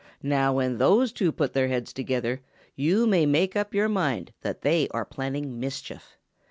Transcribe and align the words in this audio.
Now 0.23 0.53
when 0.55 0.79
these 0.79 1.11
two 1.11 1.31
put 1.31 1.53
their 1.53 1.67
heads 1.67 1.93
together, 1.93 2.41
you 2.75 3.05
may 3.05 3.27
make 3.27 3.55
up 3.55 3.75
your 3.75 3.87
mind 3.87 4.33
that 4.41 4.63
they 4.63 4.87
are 4.89 5.05
planning 5.05 5.59
mischief. 5.59 6.17